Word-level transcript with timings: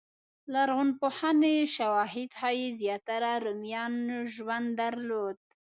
لرغونپوهنې 0.53 1.55
شواهد 1.75 2.29
ښيي 2.39 2.67
زیاتره 2.79 3.31
رومیانو 3.45 4.19
ژوند 4.35 4.67
درلود. 4.81 5.37